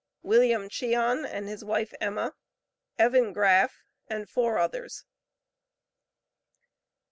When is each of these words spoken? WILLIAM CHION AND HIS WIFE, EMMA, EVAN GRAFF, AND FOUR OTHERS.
WILLIAM 0.23 0.69
CHION 0.69 1.25
AND 1.27 1.47
HIS 1.47 1.63
WIFE, 1.63 1.93
EMMA, 2.01 2.33
EVAN 2.99 3.33
GRAFF, 3.33 3.83
AND 4.07 4.27
FOUR 4.31 4.57
OTHERS. 4.57 5.05